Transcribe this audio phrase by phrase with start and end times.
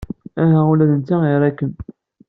[0.41, 1.73] Ahat ula d netta ira-kem.